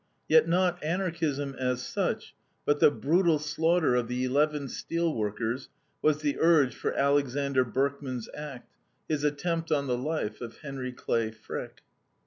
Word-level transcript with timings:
Yet 0.27 0.47
not 0.47 0.83
Anarchism, 0.83 1.53
as 1.59 1.83
such, 1.83 2.33
but 2.65 2.79
the 2.79 2.89
brutal 2.89 3.37
slaughter 3.37 3.93
of 3.93 4.07
the 4.07 4.23
eleven 4.25 4.67
steel 4.67 5.13
workers 5.13 5.69
was 6.01 6.21
the 6.21 6.39
urge 6.39 6.73
for 6.73 6.95
Alexander 6.95 7.63
Berkman's 7.63 8.27
act, 8.35 8.73
his 9.07 9.23
attempt 9.23 9.71
on 9.71 9.85
the 9.85 9.99
life 9.99 10.41
of 10.41 10.57
Henry 10.61 10.91
Clay 10.91 11.29
Frick. 11.29 11.81